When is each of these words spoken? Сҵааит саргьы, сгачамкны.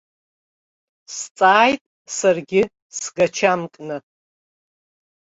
Сҵааит 1.15 1.81
саргьы, 2.17 2.61
сгачамкны. 2.99 3.97